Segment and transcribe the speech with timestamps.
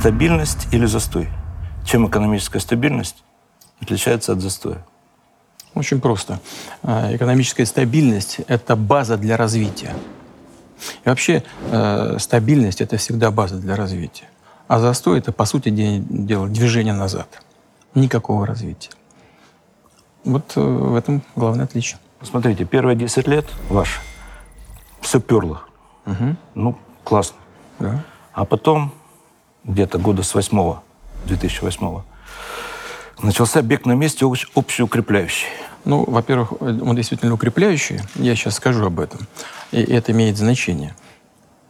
[0.00, 1.28] Стабильность или застой?
[1.84, 3.22] Чем экономическая стабильность
[3.82, 4.82] отличается от застоя?
[5.74, 6.40] Очень просто.
[6.82, 9.94] А, экономическая стабильность– это база для развития.
[11.04, 14.24] И вообще э, стабильность– это всегда база для развития.
[14.68, 17.42] А застой– это, по сути дела, движение назад.
[17.94, 18.92] Никакого развития.
[20.24, 22.00] Вот э, в этом главное отличие.
[22.22, 24.00] Смотрите, первые 10 лет ваш
[25.02, 25.60] все перло.
[26.06, 26.36] Угу.
[26.54, 27.36] Ну, классно.
[27.78, 28.02] Да.
[28.32, 28.94] А потом,
[29.64, 30.76] где-то года с 8
[31.26, 32.02] 2008
[33.22, 35.46] начался бег на месте общеукрепляющий.
[35.84, 38.00] Ну, во-первых, он действительно укрепляющий.
[38.14, 39.26] Я сейчас скажу об этом.
[39.72, 40.94] И это имеет значение.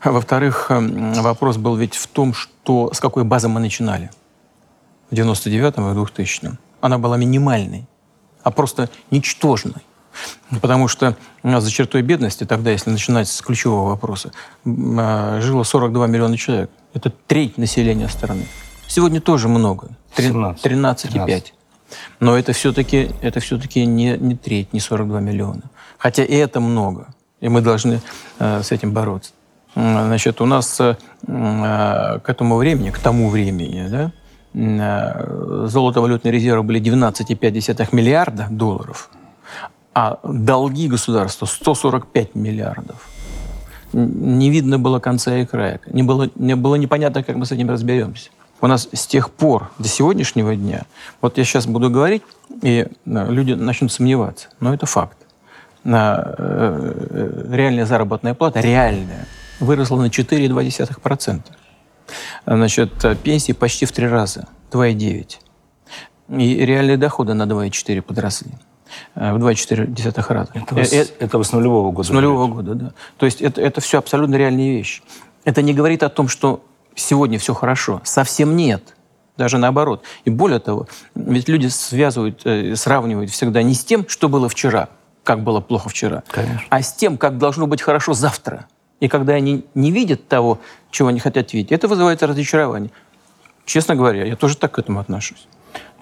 [0.01, 4.11] А во-вторых, эм, вопрос был ведь в том, что с какой базы мы начинали.
[5.11, 6.59] В 99-м и в 2000-м.
[6.81, 7.87] Она была минимальной,
[8.43, 9.83] а просто ничтожной.
[10.61, 14.33] Потому что нас за чертой бедности, тогда, если начинать с ключевого вопроса,
[14.65, 16.71] а, жило 42 миллиона человек.
[16.95, 18.47] Это треть населения страны.
[18.87, 19.89] Сегодня тоже много.
[20.17, 21.53] 13,5.
[22.21, 25.63] Но это все-таки это все-таки не, не треть, не 42 миллиона.
[25.99, 27.09] Хотя и это много.
[27.41, 28.01] И мы должны
[28.39, 29.33] э, с этим бороться.
[29.75, 30.97] Значит, у нас э,
[31.27, 34.13] к этому времени, к тому времени, да,
[34.55, 39.11] э, золотовалютные резервы были 12,5 миллиарда долларов,
[39.95, 43.09] а долги государства 145 миллиардов.
[43.93, 45.81] Не видно было конца и края.
[45.87, 48.31] Не было, не было непонятно, как мы с этим разберемся.
[48.61, 50.85] У нас с тех пор до сегодняшнего дня,
[51.23, 52.23] вот я сейчас буду говорить,
[52.63, 55.17] и э, люди начнут сомневаться, но это факт.
[55.83, 59.27] Реальная заработная плата, реальная,
[59.61, 61.41] выросла на 4,2%.
[62.45, 65.39] Значит, пенсии почти в три раза, 2,9.
[66.39, 68.53] И реальные доходы на 2,4 подросли.
[69.15, 70.51] Э, в 2,4 раза.
[70.55, 72.09] Это, э, это, это с нулевого года?
[72.09, 72.93] С нулевого года, да.
[73.19, 75.03] То есть это, это все абсолютно реальные вещи.
[75.45, 76.63] Это не говорит о том, что
[76.95, 78.01] сегодня все хорошо.
[78.05, 78.95] Совсем нет.
[79.37, 80.03] Даже наоборот.
[80.25, 84.91] И более того, ведь люди связывают, э, сравнивают всегда не с тем, что было вчера,
[85.25, 86.67] как было плохо вчера, Конечно.
[86.69, 88.67] а с тем, как должно быть хорошо завтра.
[89.01, 92.91] И когда они не видят того, чего они хотят видеть, это вызывает разочарование.
[93.65, 95.47] Честно говоря, я тоже так к этому отношусь.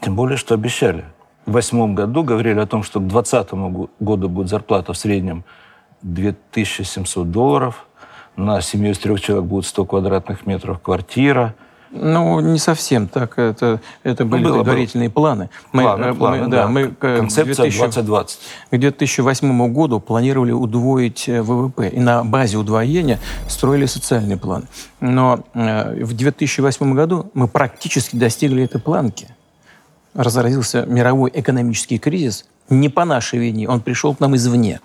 [0.00, 1.04] Тем более, что обещали.
[1.48, 3.52] В восьмом году говорили о том, что к 2020
[4.00, 5.44] году будет зарплата в среднем
[6.02, 7.86] 2700 долларов.
[8.36, 11.54] На семью из трех человек будет 100 квадратных метров квартира–
[11.90, 13.38] ну, не совсем так.
[13.38, 15.22] Это, это ну, были было, предварительные было.
[15.22, 15.50] планы.
[15.72, 16.68] Мы, планы, э, планы, мы, да, да.
[16.68, 18.40] Мы Концепция 2000, 2020.
[18.70, 21.88] К 2008 году планировали удвоить э, ВВП.
[21.88, 24.64] И на базе удвоения строили социальный план.
[25.00, 29.28] Но э, в 2008 году мы практически достигли этой планки.
[30.18, 34.80] Разразился мировой экономический кризис– не по нашей вине, он пришел к нам извне.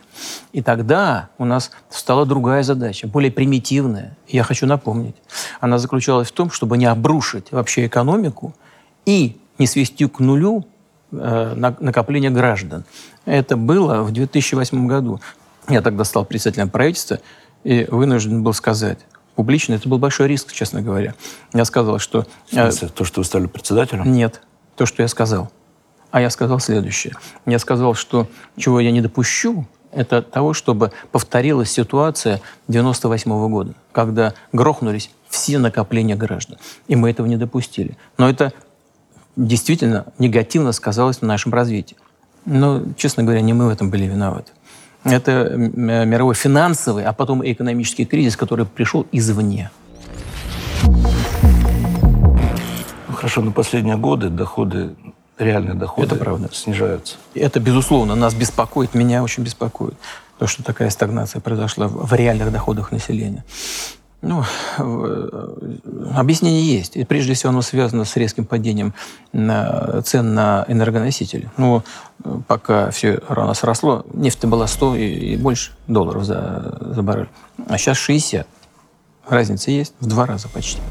[0.53, 4.15] И тогда у нас стала другая задача, более примитивная.
[4.27, 5.15] Я хочу напомнить.
[5.59, 8.53] Она заключалась в том, чтобы не обрушить вообще экономику
[9.05, 10.65] и не свести к нулю
[11.11, 12.85] э, накопление граждан.
[13.25, 15.19] Это было в 2008 году.
[15.67, 17.19] Я тогда стал председателем правительства
[17.63, 18.99] и вынужден был сказать,
[19.35, 21.15] публично, это был большой риск, честно говоря.
[21.53, 22.25] Я сказал, что...
[22.51, 24.11] Э, то, что вы стали председателем?
[24.11, 24.41] Нет,
[24.75, 25.51] то, что я сказал.
[26.11, 27.13] А я сказал следующее.
[27.45, 33.73] Я сказал, что чего я не допущу, это того, чтобы повторилась ситуация 98 -го года,
[33.91, 36.57] когда грохнулись все накопления граждан.
[36.87, 37.97] И мы этого не допустили.
[38.17, 38.53] Но это
[39.35, 41.97] действительно негативно сказалось на нашем развитии.
[42.45, 44.51] Но, честно говоря, не мы в этом были виноваты.
[45.03, 49.69] Это мировой финансовый, а потом и экономический кризис, который пришел извне.
[53.23, 54.95] Хорошо, но последние годы доходы
[55.37, 56.49] реальные доходы это правда.
[56.51, 57.15] снижаются.
[57.33, 59.93] Это, безусловно, нас беспокоит, меня очень беспокоит,
[60.39, 63.45] то, что такая стагнация произошла в реальных доходах населения.
[64.21, 64.43] Ну,
[66.13, 66.97] объяснение есть.
[66.97, 68.93] И прежде всего оно связано с резким падением
[69.31, 71.49] цен на энергоносители.
[71.55, 71.81] Ну,
[72.47, 77.29] пока все рано сросло, нефть была 100 и, и больше долларов за, за баррель.
[77.69, 78.45] А сейчас 60.
[79.29, 80.81] Разница есть в два раза почти.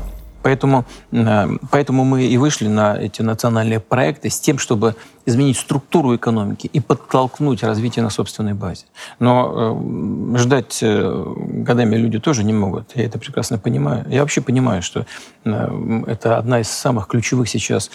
[0.43, 4.95] Поэтому, э, поэтому мы и вышли на эти национальные проекты с тем, чтобы
[5.25, 8.87] изменить структуру экономики и подтолкнуть развитие на собственной базе.
[9.21, 12.97] Но э, ждать э, годами люди тоже не могут.
[12.97, 14.05] Я это прекрасно понимаю.
[14.09, 15.07] Я вообще понимаю, что
[15.45, 17.91] это одна из самых ключевых сейчас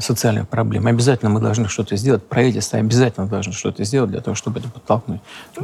[0.00, 0.86] социальных проблем.
[0.86, 2.22] Обязательно мы должны что-то сделать.
[2.28, 5.20] Правительство обязательно должно что-то сделать для того, чтобы это подтолкнуть.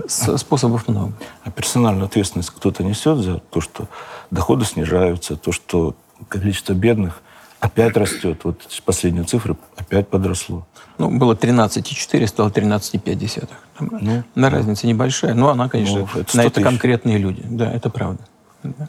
[0.09, 1.13] С, способов много.
[1.45, 3.87] А персональную ответственность кто-то несет за то, что
[4.31, 5.95] доходы снижаются, то, что
[6.29, 7.23] количество бедных
[7.61, 8.41] опять растет.
[8.45, 10.67] Вот последние цифры опять подросло.
[10.99, 13.49] Ну, было 13,4, стало 13,5.
[13.81, 14.51] Ну, на да.
[14.51, 17.43] разница небольшая, но она, конечно, ну, это на это конкретные люди.
[17.45, 18.23] Да, это правда.
[18.63, 18.89] Да.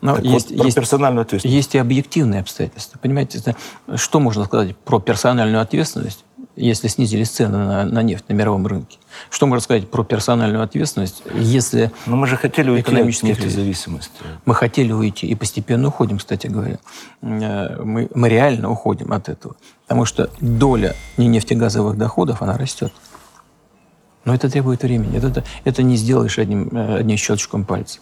[0.00, 1.56] Но Так есть, вот, есть, персональную ответственность.
[1.56, 2.98] есть и объективные обстоятельства.
[2.98, 3.56] Понимаете,
[3.94, 6.23] что можно сказать про персональную ответственность,
[6.56, 8.98] если снизились цены на, на нефть на мировом рынке?
[9.30, 13.44] Что можно сказать про персональную ответственность, если Но мы же хотели уйти от Экономический кризис.
[13.44, 14.12] нефтезависимости.
[14.44, 16.78] мы хотели уйти и постепенно уходим, кстати говоря.
[17.22, 19.56] Э, Мы, мы реально уходим от этого.
[19.86, 22.92] Потому что доля нефтегазовых доходов, она растет.
[24.24, 25.18] Но это требует времени.
[25.18, 27.98] Это, это, это не сделаешь одним, э, одним щелчком пальца.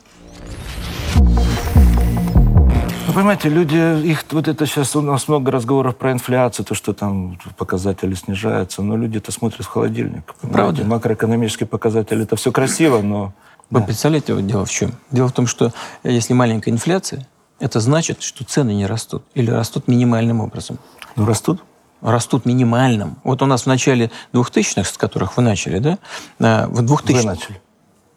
[3.15, 3.77] Понимаете, люди,
[4.07, 8.83] их вот это сейчас у нас много разговоров про инфляцию, то, что там показатели снижаются,
[8.83, 10.35] но люди-то смотрят в холодильник.
[10.41, 10.53] понимаете?
[10.53, 10.85] Правда.
[10.85, 13.35] Макроэкономические показатели, это все красиво, но...
[13.71, 14.93] Вы представляете, вот дело в чем?
[15.11, 15.73] Дело в том, что
[16.05, 17.27] если маленькая инфляция,
[17.59, 20.79] это значит, что цены не растут или растут минимальным образом.
[21.17, 21.63] Ну, растут.
[22.01, 23.17] Растут минимальным.
[23.25, 25.99] Вот у нас в начале 2000-х, с которых вы начали, да,
[26.39, 27.61] э, в 2000 Вы начали.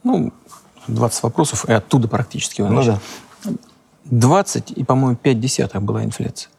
[0.03, 0.33] ну,
[0.87, 2.99] 20 вопросов, и оттуда практически вы Ну начали.
[3.43, 3.51] да.
[4.05, 6.51] 20 и, по-моему, 5 десятых была инфляция.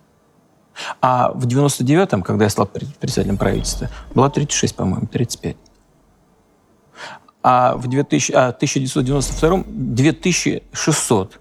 [1.00, 5.56] А в 99-м, когда я стал пред- председателем правительства, была 36, по-моему, 35.
[7.43, 9.64] А в 2000, а 1992-м
[9.94, 11.40] 2600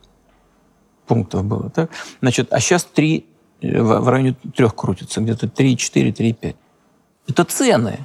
[1.07, 1.69] пунктов было.
[1.69, 1.89] Так?
[2.21, 3.25] Значит, а сейчас 3,
[3.61, 6.55] в, в районе трех крутится, где-то 3,4, 3,5.
[7.27, 7.99] Это цены,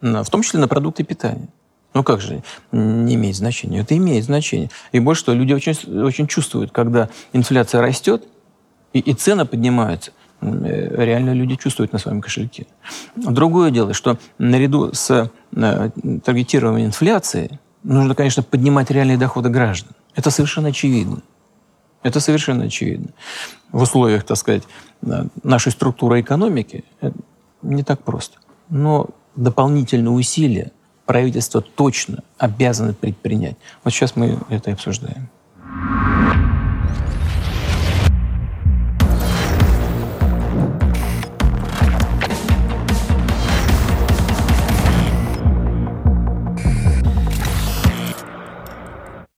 [0.00, 1.48] в том числе на продукты питания.
[1.92, 2.42] Ну как же
[2.72, 3.80] не имеет значения?
[3.80, 4.70] Это имеет значение.
[4.92, 8.24] И больше того, люди очень, очень чувствуют, когда инфляция растет
[8.92, 12.66] и, и цены поднимаются, э, реально люди чувствуют на своем кошельке.
[13.16, 15.90] Другое дело, что наряду с э,
[16.24, 19.90] таргетированием инфляции нужно, конечно, поднимать реальные доходы граждан.
[20.14, 21.22] Это совершенно очевидно.
[22.02, 23.08] Это совершенно очевидно.
[23.72, 24.62] В условиях, так сказать,
[25.02, 26.84] э, нашей структуры экономики
[27.62, 28.38] не так просто.
[28.68, 30.70] Но дополнительные усилия
[31.10, 33.56] правительство точно обязано предпринять.
[33.82, 35.28] Вот сейчас мы это и обсуждаем.